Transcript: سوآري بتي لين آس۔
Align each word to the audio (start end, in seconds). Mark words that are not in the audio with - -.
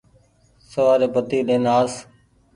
سوآري 0.71 1.07
بتي 1.13 1.39
لين 1.47 1.63
آس۔ 1.79 1.93